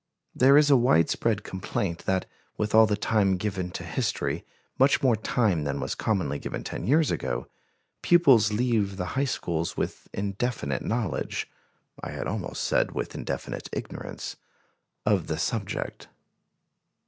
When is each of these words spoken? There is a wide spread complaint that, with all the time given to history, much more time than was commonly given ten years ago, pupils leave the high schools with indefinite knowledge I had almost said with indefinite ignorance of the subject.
There 0.33 0.57
is 0.57 0.71
a 0.71 0.75
wide 0.75 1.11
spread 1.11 1.43
complaint 1.43 2.07
that, 2.07 2.25
with 2.57 2.73
all 2.73 2.87
the 2.87 2.97
time 2.97 3.37
given 3.37 3.69
to 3.73 3.83
history, 3.83 4.43
much 4.79 5.03
more 5.03 5.15
time 5.15 5.63
than 5.63 5.79
was 5.79 5.93
commonly 5.93 6.39
given 6.39 6.63
ten 6.63 6.87
years 6.87 7.11
ago, 7.11 7.45
pupils 8.01 8.51
leave 8.51 8.97
the 8.97 9.05
high 9.13 9.25
schools 9.25 9.77
with 9.77 10.07
indefinite 10.11 10.81
knowledge 10.83 11.47
I 12.01 12.09
had 12.13 12.25
almost 12.25 12.63
said 12.63 12.93
with 12.93 13.13
indefinite 13.13 13.69
ignorance 13.73 14.37
of 15.05 15.27
the 15.27 15.37
subject. 15.37 16.07